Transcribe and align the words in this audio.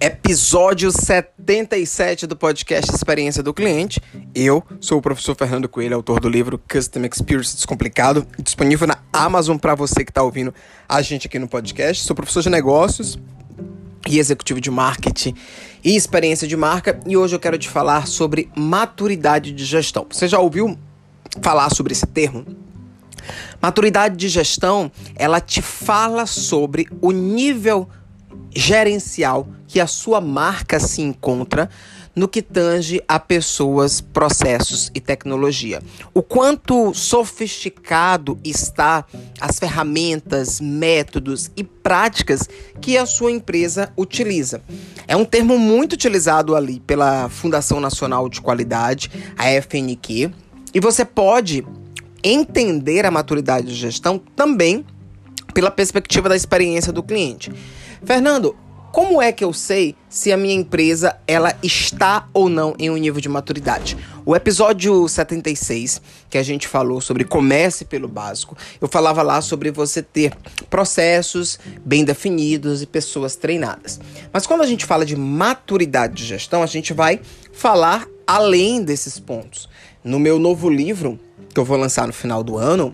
episódio 0.00 0.92
77 0.92 2.26
do 2.26 2.36
podcast 2.36 2.94
Experiência 2.94 3.42
do 3.42 3.52
Cliente. 3.52 4.00
Eu 4.32 4.62
sou 4.80 4.98
o 4.98 5.02
professor 5.02 5.34
Fernando 5.34 5.68
Coelho, 5.68 5.96
autor 5.96 6.20
do 6.20 6.28
livro 6.28 6.60
Custom 6.68 7.04
Experience 7.04 7.56
Descomplicado, 7.56 8.24
disponível 8.38 8.86
na 8.86 8.98
Amazon 9.12 9.56
para 9.56 9.74
você 9.74 10.04
que 10.04 10.10
está 10.10 10.22
ouvindo 10.22 10.54
a 10.88 11.02
gente 11.02 11.26
aqui 11.26 11.38
no 11.38 11.48
podcast. 11.48 12.04
Sou 12.04 12.14
professor 12.14 12.42
de 12.42 12.50
negócios 12.50 13.18
e 14.08 14.18
executivo 14.18 14.60
de 14.60 14.70
marketing 14.70 15.34
e 15.84 15.96
experiência 15.96 16.46
de 16.46 16.56
marca 16.56 17.00
e 17.04 17.16
hoje 17.16 17.34
eu 17.34 17.40
quero 17.40 17.58
te 17.58 17.68
falar 17.68 18.06
sobre 18.06 18.48
maturidade 18.56 19.50
de 19.50 19.64
gestão. 19.64 20.06
Você 20.08 20.28
já 20.28 20.38
ouviu 20.38 20.78
falar 21.42 21.70
sobre 21.70 21.92
esse 21.92 22.06
termo? 22.06 22.46
Maturidade 23.60 24.16
de 24.16 24.28
gestão, 24.28 24.92
ela 25.16 25.40
te 25.40 25.60
fala 25.60 26.24
sobre 26.24 26.88
o 27.00 27.10
nível 27.10 27.88
gerencial 28.58 29.46
que 29.68 29.78
a 29.78 29.86
sua 29.86 30.20
marca 30.20 30.80
se 30.80 31.00
encontra 31.00 31.70
no 32.12 32.26
que 32.26 32.42
tange 32.42 33.00
a 33.06 33.20
pessoas, 33.20 34.00
processos 34.00 34.90
e 34.92 35.00
tecnologia. 35.00 35.80
O 36.12 36.20
quanto 36.20 36.92
sofisticado 36.92 38.36
está 38.42 39.04
as 39.40 39.60
ferramentas, 39.60 40.60
métodos 40.60 41.52
e 41.56 41.62
práticas 41.62 42.48
que 42.80 42.98
a 42.98 43.06
sua 43.06 43.30
empresa 43.30 43.92
utiliza. 43.96 44.60
É 45.06 45.14
um 45.14 45.24
termo 45.24 45.56
muito 45.56 45.92
utilizado 45.92 46.56
ali 46.56 46.80
pela 46.80 47.28
Fundação 47.28 47.78
Nacional 47.78 48.28
de 48.28 48.40
Qualidade, 48.40 49.08
a 49.36 49.44
FNQ, 49.62 50.32
e 50.74 50.80
você 50.80 51.04
pode 51.04 51.64
entender 52.24 53.06
a 53.06 53.10
maturidade 53.12 53.68
de 53.68 53.74
gestão 53.74 54.20
também 54.34 54.84
pela 55.54 55.70
perspectiva 55.70 56.28
da 56.28 56.34
experiência 56.34 56.92
do 56.92 57.04
cliente. 57.04 57.52
Fernando, 58.04 58.56
como 58.92 59.20
é 59.20 59.30
que 59.30 59.44
eu 59.44 59.52
sei 59.52 59.94
se 60.08 60.32
a 60.32 60.36
minha 60.36 60.54
empresa 60.54 61.16
ela 61.26 61.54
está 61.62 62.26
ou 62.32 62.48
não 62.48 62.74
em 62.78 62.90
um 62.90 62.96
nível 62.96 63.20
de 63.20 63.28
maturidade? 63.28 63.96
O 64.24 64.34
episódio 64.34 65.06
76, 65.06 66.00
que 66.28 66.38
a 66.38 66.42
gente 66.42 66.66
falou 66.66 67.00
sobre 67.00 67.24
comece 67.24 67.84
pelo 67.84 68.08
básico, 68.08 68.56
eu 68.80 68.88
falava 68.88 69.22
lá 69.22 69.40
sobre 69.42 69.70
você 69.70 70.02
ter 70.02 70.34
processos 70.70 71.58
bem 71.84 72.02
definidos 72.02 72.82
e 72.82 72.86
pessoas 72.86 73.36
treinadas. 73.36 74.00
Mas 74.32 74.46
quando 74.46 74.62
a 74.62 74.66
gente 74.66 74.86
fala 74.86 75.04
de 75.04 75.16
maturidade 75.16 76.14
de 76.14 76.24
gestão, 76.24 76.62
a 76.62 76.66
gente 76.66 76.92
vai 76.92 77.20
falar 77.52 78.06
além 78.26 78.82
desses 78.82 79.18
pontos. 79.18 79.68
No 80.02 80.18
meu 80.18 80.38
novo 80.38 80.70
livro, 80.70 81.20
que 81.52 81.60
eu 81.60 81.64
vou 81.64 81.76
lançar 81.76 82.06
no 82.06 82.12
final 82.12 82.42
do 82.42 82.56
ano, 82.56 82.92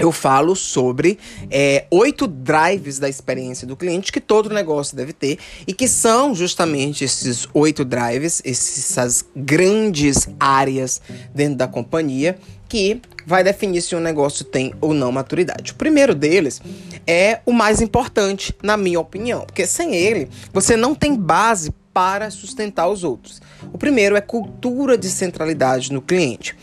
eu 0.00 0.12
falo 0.12 0.54
sobre 0.54 1.18
é, 1.50 1.86
oito 1.90 2.26
drives 2.28 2.98
da 2.98 3.08
experiência 3.08 3.66
do 3.66 3.76
cliente 3.76 4.12
que 4.12 4.20
todo 4.20 4.48
negócio 4.48 4.96
deve 4.96 5.12
ter 5.12 5.38
e 5.66 5.72
que 5.72 5.88
são 5.88 6.34
justamente 6.34 7.04
esses 7.04 7.48
oito 7.52 7.84
drives, 7.84 8.40
essas 8.44 9.24
grandes 9.34 10.28
áreas 10.38 11.00
dentro 11.34 11.56
da 11.56 11.66
companhia 11.66 12.38
que 12.68 13.00
vai 13.26 13.42
definir 13.42 13.82
se 13.82 13.96
um 13.96 14.00
negócio 14.00 14.44
tem 14.44 14.72
ou 14.80 14.94
não 14.94 15.10
maturidade. 15.10 15.72
O 15.72 15.74
primeiro 15.74 16.14
deles 16.14 16.60
é 17.06 17.40
o 17.44 17.52
mais 17.52 17.80
importante, 17.80 18.54
na 18.62 18.76
minha 18.76 19.00
opinião, 19.00 19.40
porque 19.46 19.66
sem 19.66 19.96
ele 19.96 20.28
você 20.52 20.76
não 20.76 20.94
tem 20.94 21.16
base 21.16 21.72
para 21.92 22.30
sustentar 22.30 22.88
os 22.88 23.02
outros. 23.02 23.42
O 23.72 23.78
primeiro 23.78 24.14
é 24.14 24.20
cultura 24.20 24.96
de 24.96 25.08
centralidade 25.08 25.92
no 25.92 26.00
cliente. 26.00 26.56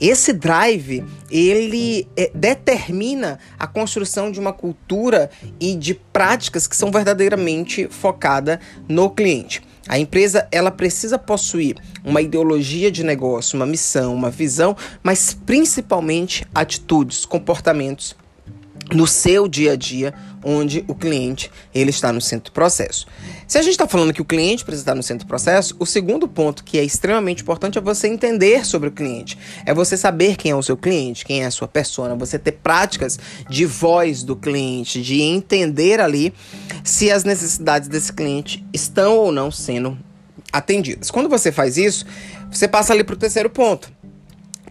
Esse 0.00 0.32
drive, 0.32 1.04
ele 1.30 2.08
é, 2.16 2.30
determina 2.34 3.38
a 3.58 3.66
construção 3.66 4.32
de 4.32 4.40
uma 4.40 4.52
cultura 4.52 5.30
e 5.60 5.74
de 5.76 5.92
práticas 5.92 6.66
que 6.66 6.74
são 6.74 6.90
verdadeiramente 6.90 7.86
focadas 7.90 8.58
no 8.88 9.10
cliente. 9.10 9.62
A 9.86 9.98
empresa 9.98 10.48
ela 10.50 10.70
precisa 10.70 11.18
possuir 11.18 11.76
uma 12.04 12.22
ideologia 12.22 12.90
de 12.90 13.04
negócio, 13.04 13.56
uma 13.56 13.66
missão, 13.66 14.14
uma 14.14 14.30
visão, 14.30 14.76
mas 15.02 15.34
principalmente 15.34 16.46
atitudes, 16.54 17.26
comportamentos 17.26 18.16
no 18.92 19.06
seu 19.06 19.46
dia 19.48 19.72
a 19.72 19.76
dia, 19.76 20.14
onde 20.44 20.84
o 20.88 20.94
cliente 20.94 21.50
ele 21.74 21.90
está 21.90 22.12
no 22.12 22.20
centro 22.20 22.50
do 22.50 22.54
processo. 22.54 23.06
Se 23.46 23.58
a 23.58 23.62
gente 23.62 23.72
está 23.72 23.86
falando 23.86 24.12
que 24.12 24.22
o 24.22 24.24
cliente 24.24 24.64
precisa 24.64 24.82
estar 24.82 24.94
no 24.94 25.02
centro 25.02 25.26
do 25.26 25.28
processo, 25.28 25.76
o 25.78 25.86
segundo 25.86 26.26
ponto 26.26 26.64
que 26.64 26.78
é 26.78 26.84
extremamente 26.84 27.42
importante 27.42 27.78
é 27.78 27.80
você 27.80 28.08
entender 28.08 28.64
sobre 28.64 28.88
o 28.88 28.92
cliente. 28.92 29.36
É 29.66 29.74
você 29.74 29.96
saber 29.96 30.36
quem 30.36 30.50
é 30.52 30.56
o 30.56 30.62
seu 30.62 30.76
cliente, 30.76 31.24
quem 31.24 31.42
é 31.42 31.46
a 31.46 31.50
sua 31.50 31.68
persona, 31.68 32.14
você 32.14 32.38
ter 32.38 32.52
práticas 32.52 33.18
de 33.48 33.66
voz 33.66 34.22
do 34.22 34.36
cliente, 34.36 35.02
de 35.02 35.20
entender 35.20 36.00
ali 36.00 36.32
se 36.84 37.10
as 37.10 37.24
necessidades 37.24 37.88
desse 37.88 38.12
cliente 38.12 38.64
estão 38.72 39.16
ou 39.16 39.32
não 39.32 39.50
sendo 39.50 39.98
atendidas. 40.52 41.10
Quando 41.10 41.28
você 41.28 41.52
faz 41.52 41.76
isso, 41.76 42.04
você 42.50 42.66
passa 42.66 42.92
ali 42.92 43.04
para 43.04 43.14
o 43.14 43.18
terceiro 43.18 43.50
ponto 43.50 43.92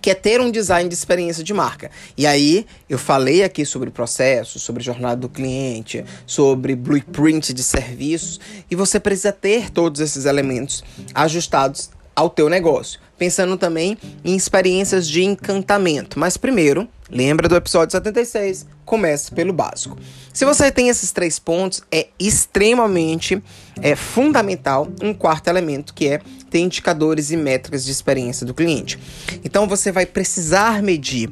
que 0.02 0.10
é 0.10 0.16
ter 0.16 0.42
um 0.42 0.52
design 0.52 0.88
de 0.88 0.96
experiência 0.96 1.44
de 1.44 1.54
marca. 1.54 1.92
E 2.18 2.26
aí, 2.26 2.66
eu 2.90 2.98
falei 2.98 3.44
aqui 3.44 3.66
sobre 3.66 3.90
processo, 3.90 4.60
sobre 4.60 4.84
jornada 4.84 5.18
do 5.18 5.30
cliente, 5.30 6.04
sobre 6.26 6.76
blueprint 6.76 7.54
de 7.54 7.64
serviços, 7.64 8.40
e 8.70 8.76
você 8.76 9.00
precisa 9.00 9.32
ter 9.32 9.70
todos 9.70 10.02
esses 10.02 10.26
elementos 10.26 10.84
ajustados 11.14 11.90
ao 12.16 12.30
teu 12.30 12.50
negócio, 12.50 13.00
pensando 13.18 13.56
também 13.56 13.98
em 14.26 14.36
experiências 14.36 15.08
de 15.08 15.24
encantamento. 15.24 16.20
Mas 16.20 16.36
primeiro, 16.36 16.88
lembra 17.10 17.48
do 17.48 17.56
episódio 17.56 17.92
76, 17.92 18.66
comece 18.86 19.32
pelo 19.32 19.54
básico. 19.54 19.98
Se 20.34 20.46
você 20.46 20.72
tem 20.72 20.90
esses 20.90 21.12
três 21.12 21.40
pontos, 21.40 21.82
é 21.92 22.08
extremamente 22.20 23.42
é, 23.82 23.96
fundamental 23.96 24.88
um 25.02 25.14
quarto 25.14 25.48
elemento, 25.48 25.94
que 25.94 26.08
é 26.08 26.22
ter 26.50 26.60
indicadores 26.60 27.32
e 27.32 27.38
métricas 27.38 27.86
de 27.86 27.92
experiência 27.92 28.46
do 28.46 28.54
cliente. 28.54 28.98
Então 29.44 29.68
você 29.68 29.92
vai 29.92 30.06
precisar 30.06 30.82
medir 30.82 31.32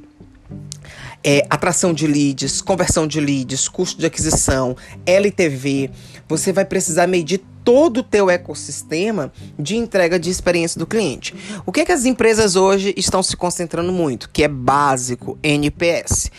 é, 1.23 1.45
atração 1.49 1.93
de 1.93 2.07
leads, 2.07 2.61
conversão 2.61 3.07
de 3.07 3.19
leads, 3.19 3.67
custo 3.67 3.99
de 3.99 4.05
aquisição, 4.05 4.75
LTV. 5.05 5.89
Você 6.27 6.53
vai 6.53 6.65
precisar 6.65 7.07
medir 7.07 7.41
todo 7.67 7.97
o 7.97 8.03
teu 8.03 8.29
ecossistema 8.29 9.29
de 9.59 9.75
entrega 9.75 10.17
de 10.17 10.29
experiência 10.29 10.79
do 10.79 10.87
cliente. 10.87 11.35
O 11.65 11.71
que, 11.73 11.81
é 11.81 11.85
que 11.85 11.91
as 11.91 12.05
empresas 12.05 12.55
hoje 12.55 12.93
estão 12.95 13.21
se 13.21 13.35
concentrando 13.35 13.91
muito? 13.91 14.29
Que 14.29 14.45
é 14.45 14.47
básico, 14.47 15.37
NPS. 15.43 16.31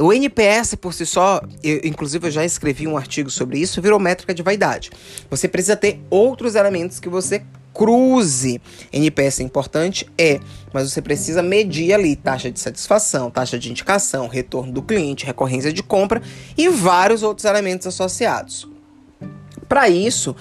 O 0.00 0.12
NPS 0.12 0.74
por 0.74 0.92
si 0.92 1.06
só, 1.06 1.40
eu, 1.62 1.82
inclusive 1.84 2.26
eu 2.26 2.32
já 2.32 2.44
escrevi 2.44 2.88
um 2.88 2.96
artigo 2.96 3.30
sobre 3.30 3.60
isso, 3.60 3.80
virou 3.80 4.00
métrica 4.00 4.34
de 4.34 4.42
vaidade. 4.42 4.90
Você 5.30 5.46
precisa 5.46 5.76
ter 5.76 6.00
outros 6.10 6.56
elementos 6.56 6.98
que 6.98 7.08
você 7.08 7.44
cruze. 7.72 8.60
NPS 8.92 9.38
é 9.38 9.44
importante? 9.44 10.10
É, 10.18 10.40
mas 10.72 10.90
você 10.90 11.00
precisa 11.00 11.44
medir 11.44 11.92
ali 11.92 12.16
taxa 12.16 12.50
de 12.50 12.58
satisfação, 12.58 13.30
taxa 13.30 13.56
de 13.56 13.70
indicação, 13.70 14.26
retorno 14.26 14.72
do 14.72 14.82
cliente, 14.82 15.24
recorrência 15.24 15.72
de 15.72 15.84
compra 15.84 16.20
e 16.58 16.68
vários 16.68 17.22
outros 17.22 17.44
elementos 17.44 17.86
associados. 17.86 18.71
Para 19.72 19.88
isso, 19.88 20.36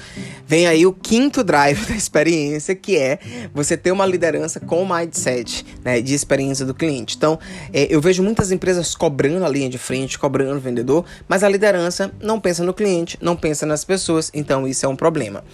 vem 0.46 0.68
aí 0.68 0.86
o 0.86 0.92
quinto 0.92 1.42
drive 1.42 1.80
da 1.88 1.96
experiência, 1.96 2.76
que 2.76 2.98
é 2.98 3.18
você 3.54 3.78
ter 3.78 3.90
uma 3.90 4.06
liderança 4.06 4.60
com 4.60 4.86
mindset 4.86 5.66
né, 5.86 6.02
de 6.02 6.14
experiência 6.14 6.66
do 6.66 6.74
cliente. 6.74 7.16
Então, 7.16 7.40
é, 7.72 7.88
eu 7.90 8.02
vejo 8.02 8.22
muitas 8.22 8.52
empresas 8.52 8.94
cobrando 8.94 9.46
a 9.46 9.48
linha 9.48 9.70
de 9.70 9.78
frente, 9.78 10.20
cobrando 10.20 10.58
o 10.58 10.60
vendedor, 10.60 11.06
mas 11.30 11.46
a 11.46 11.48
liderança 11.48 12.12
não 12.22 12.42
pensa 12.42 12.62
no 12.62 12.74
cliente, 12.74 13.18
não 13.22 13.38
pensa 13.38 13.66
nas 13.66 13.86
pessoas, 13.86 14.30
então 14.34 14.68
isso 14.68 14.86
é 14.86 14.90
um 14.90 14.98
problema. 14.98 15.46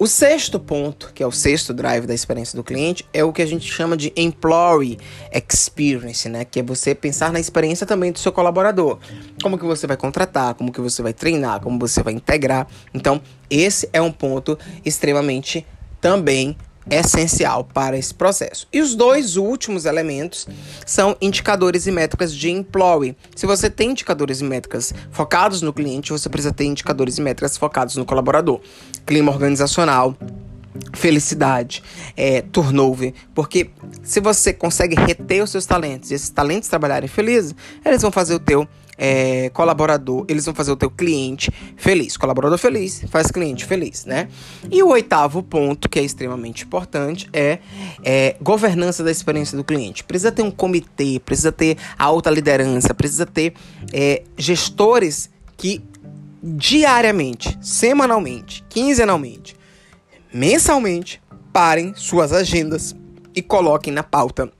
O 0.00 0.08
sexto 0.08 0.58
ponto, 0.58 1.12
que 1.14 1.22
é 1.22 1.26
o 1.26 1.30
sexto 1.30 1.72
drive 1.72 2.08
da 2.08 2.14
experiência 2.14 2.56
do 2.56 2.64
cliente, 2.64 3.06
é 3.12 3.22
o 3.22 3.32
que 3.32 3.40
a 3.40 3.46
gente 3.46 3.72
chama 3.72 3.96
de 3.96 4.12
employee 4.16 4.98
experience, 5.32 6.28
né, 6.28 6.44
que 6.44 6.58
é 6.58 6.62
você 6.64 6.92
pensar 6.92 7.32
na 7.32 7.38
experiência 7.38 7.86
também 7.86 8.10
do 8.10 8.18
seu 8.18 8.32
colaborador. 8.32 8.98
Como 9.40 9.56
que 9.56 9.64
você 9.64 9.86
vai 9.86 9.96
contratar, 9.96 10.54
como 10.54 10.72
que 10.72 10.80
você 10.80 11.00
vai 11.02 11.12
treinar, 11.12 11.60
como 11.60 11.78
você 11.78 12.02
vai 12.02 12.14
integrar. 12.14 12.66
Então, 12.92 13.11
então, 13.12 13.20
esse 13.50 13.88
é 13.92 14.00
um 14.00 14.10
ponto 14.10 14.58
extremamente 14.84 15.66
também 16.00 16.56
essencial 16.90 17.64
para 17.64 17.96
esse 17.96 18.12
processo. 18.12 18.66
E 18.72 18.80
os 18.80 18.94
dois 18.94 19.36
últimos 19.36 19.84
elementos 19.84 20.48
são 20.84 21.16
indicadores 21.20 21.86
e 21.86 21.92
métricas 21.92 22.34
de 22.34 22.50
employee. 22.50 23.16
Se 23.36 23.46
você 23.46 23.70
tem 23.70 23.90
indicadores 23.90 24.40
e 24.40 24.44
métricas 24.44 24.92
focados 25.10 25.62
no 25.62 25.72
cliente, 25.72 26.10
você 26.10 26.28
precisa 26.28 26.52
ter 26.52 26.64
indicadores 26.64 27.18
e 27.18 27.20
métricas 27.20 27.56
focados 27.56 27.96
no 27.96 28.04
colaborador. 28.04 28.60
Clima 29.06 29.30
organizacional, 29.30 30.16
felicidade, 30.94 31.84
é, 32.16 32.40
turnover, 32.40 33.12
porque 33.34 33.70
se 34.02 34.20
você 34.20 34.52
consegue 34.52 34.96
reter 34.96 35.44
os 35.44 35.50
seus 35.50 35.66
talentos 35.66 36.10
e 36.10 36.14
esses 36.14 36.30
talentos 36.30 36.68
trabalharem 36.68 37.08
felizes, 37.08 37.54
eles 37.84 38.02
vão 38.02 38.10
fazer 38.10 38.34
o 38.34 38.40
teu 38.40 38.66
é, 39.04 39.50
colaborador, 39.50 40.24
eles 40.28 40.44
vão 40.44 40.54
fazer 40.54 40.70
o 40.70 40.76
teu 40.76 40.88
cliente 40.88 41.50
feliz. 41.76 42.16
Colaborador 42.16 42.56
feliz 42.56 43.02
faz 43.08 43.32
cliente 43.32 43.64
feliz, 43.64 44.04
né? 44.04 44.28
E 44.70 44.80
o 44.80 44.90
oitavo 44.90 45.42
ponto, 45.42 45.88
que 45.88 45.98
é 45.98 46.02
extremamente 46.04 46.62
importante, 46.62 47.28
é, 47.32 47.58
é 48.04 48.36
governança 48.40 49.02
da 49.02 49.10
experiência 49.10 49.56
do 49.58 49.64
cliente. 49.64 50.04
Precisa 50.04 50.30
ter 50.30 50.42
um 50.42 50.52
comitê, 50.52 51.20
precisa 51.24 51.50
ter 51.50 51.76
alta 51.98 52.30
liderança, 52.30 52.94
precisa 52.94 53.26
ter 53.26 53.54
é, 53.92 54.22
gestores 54.38 55.28
que 55.56 55.82
diariamente, 56.40 57.58
semanalmente, 57.60 58.64
quinzenalmente, 58.68 59.56
mensalmente, 60.32 61.20
parem 61.52 61.92
suas 61.96 62.32
agendas 62.32 62.94
e 63.34 63.42
coloquem 63.42 63.92
na 63.92 64.04
pauta 64.04 64.52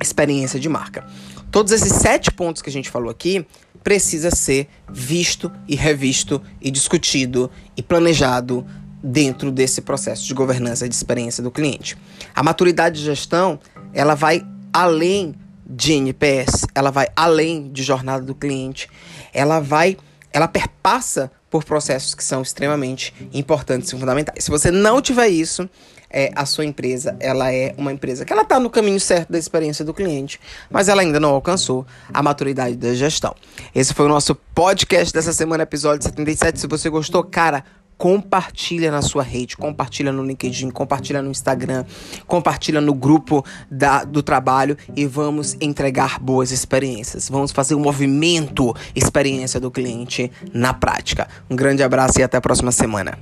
experiência 0.00 0.58
de 0.58 0.68
marca. 0.68 1.06
Todos 1.50 1.72
esses 1.72 1.92
sete 1.92 2.30
pontos 2.30 2.62
que 2.62 2.70
a 2.70 2.72
gente 2.72 2.90
falou 2.90 3.10
aqui 3.10 3.46
precisa 3.82 4.30
ser 4.30 4.68
visto 4.90 5.50
e 5.66 5.74
revisto 5.74 6.40
e 6.60 6.70
discutido 6.70 7.50
e 7.76 7.82
planejado 7.82 8.66
dentro 9.02 9.50
desse 9.50 9.80
processo 9.80 10.26
de 10.26 10.34
governança 10.34 10.88
de 10.88 10.94
experiência 10.94 11.42
do 11.42 11.50
cliente. 11.50 11.96
A 12.34 12.42
maturidade 12.42 13.00
de 13.00 13.04
gestão, 13.04 13.58
ela 13.92 14.14
vai 14.14 14.46
além 14.72 15.34
de 15.66 15.92
NPS, 15.92 16.66
ela 16.74 16.90
vai 16.90 17.06
além 17.16 17.70
de 17.72 17.82
jornada 17.82 18.24
do 18.24 18.34
cliente, 18.34 18.88
ela 19.32 19.60
vai, 19.60 19.96
ela 20.32 20.48
perpassa 20.48 21.30
por 21.50 21.64
processos 21.64 22.14
que 22.14 22.22
são 22.22 22.42
extremamente 22.42 23.12
importantes 23.32 23.92
e 23.92 23.98
fundamentais. 23.98 24.44
Se 24.44 24.50
você 24.50 24.70
não 24.70 25.02
tiver 25.02 25.28
isso, 25.28 25.68
é, 26.10 26.30
a 26.34 26.44
sua 26.44 26.64
empresa 26.64 27.16
ela 27.20 27.52
é 27.52 27.74
uma 27.78 27.92
empresa 27.92 28.24
que 28.24 28.32
ela 28.32 28.42
está 28.42 28.58
no 28.58 28.68
caminho 28.68 28.98
certo 28.98 29.30
da 29.30 29.38
experiência 29.38 29.84
do 29.84 29.94
cliente, 29.94 30.40
mas 30.68 30.88
ela 30.88 31.02
ainda 31.02 31.20
não 31.20 31.30
alcançou 31.30 31.86
a 32.12 32.22
maturidade 32.22 32.76
da 32.76 32.94
gestão. 32.94 33.34
Esse 33.74 33.94
foi 33.94 34.06
o 34.06 34.08
nosso 34.08 34.34
podcast 34.34 35.12
dessa 35.12 35.32
semana, 35.32 35.62
episódio 35.62 36.02
77. 36.02 36.60
Se 36.60 36.66
você 36.66 36.88
gostou, 36.88 37.22
cara, 37.22 37.64
compartilha 38.00 38.90
na 38.90 39.02
sua 39.02 39.22
rede, 39.22 39.58
compartilha 39.58 40.10
no 40.10 40.24
LinkedIn, 40.24 40.70
compartilha 40.70 41.20
no 41.20 41.30
Instagram, 41.30 41.84
compartilha 42.26 42.80
no 42.80 42.94
grupo 42.94 43.44
da, 43.70 44.04
do 44.04 44.22
trabalho 44.22 44.74
e 44.96 45.04
vamos 45.04 45.54
entregar 45.60 46.18
boas 46.18 46.50
experiências. 46.50 47.28
Vamos 47.28 47.52
fazer 47.52 47.74
o 47.74 47.76
um 47.76 47.82
movimento 47.82 48.74
experiência 48.96 49.60
do 49.60 49.70
cliente 49.70 50.32
na 50.50 50.72
prática. 50.72 51.28
Um 51.50 51.54
grande 51.54 51.82
abraço 51.82 52.18
e 52.20 52.22
até 52.22 52.38
a 52.38 52.40
próxima 52.40 52.72
semana. 52.72 53.18